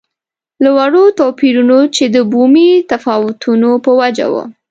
له 0.63 0.69
وړو 0.77 1.03
توپیرونو 1.19 1.79
چې 1.95 2.03
د 2.15 2.17
بومي 2.31 2.69
تفاوتونو 2.91 3.69
په 3.85 3.91
وجه 4.01 4.25
وو. 4.33 4.43